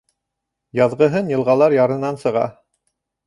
Яҙғыһын 0.79 1.29
йылғалар 1.35 1.75
ярынан 1.77 2.19
сыға 2.23 2.47